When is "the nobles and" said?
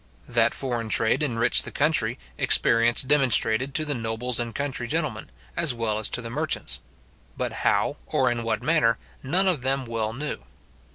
3.85-4.55